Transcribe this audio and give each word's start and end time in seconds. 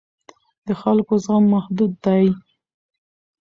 د 0.67 0.69
خلکو 0.81 1.13
زغم 1.23 1.43
محدود 1.53 1.91
دی 2.05 2.25